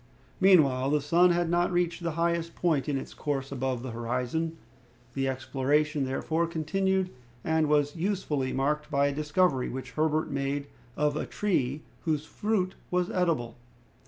[0.39, 4.57] Meanwhile, the sun had not reached the highest point in its course above the horizon.
[5.13, 7.11] The exploration, therefore, continued,
[7.43, 10.65] and was usefully marked by a discovery which Herbert made
[10.97, 13.57] of a tree whose fruit was edible.